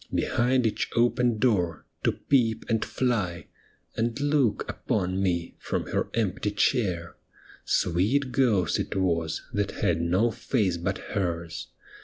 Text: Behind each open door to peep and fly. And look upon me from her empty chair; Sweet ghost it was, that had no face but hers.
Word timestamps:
Behind 0.11 0.65
each 0.65 0.89
open 0.95 1.37
door 1.37 1.85
to 2.03 2.11
peep 2.13 2.65
and 2.67 2.83
fly. 2.83 3.45
And 3.95 4.19
look 4.19 4.67
upon 4.67 5.21
me 5.21 5.57
from 5.59 5.89
her 5.91 6.09
empty 6.15 6.49
chair; 6.49 7.17
Sweet 7.65 8.31
ghost 8.31 8.79
it 8.79 8.95
was, 8.95 9.43
that 9.53 9.69
had 9.83 10.01
no 10.01 10.31
face 10.31 10.77
but 10.77 10.97
hers. 11.13 11.67